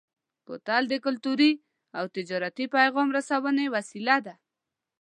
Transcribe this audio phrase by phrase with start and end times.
[0.45, 1.51] بوتل د کلتوري
[1.97, 4.33] او تجارتي پیغام رسونې وسیله ده.